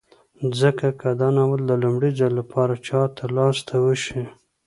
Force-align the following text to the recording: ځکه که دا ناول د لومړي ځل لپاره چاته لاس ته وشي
ځکه 0.59 0.87
که 0.99 1.09
دا 1.19 1.27
ناول 1.37 1.61
د 1.67 1.71
لومړي 1.83 2.11
ځل 2.19 2.31
لپاره 2.41 2.73
چاته 2.87 3.25
لاس 3.35 3.57
ته 3.67 3.75
وشي 3.85 4.21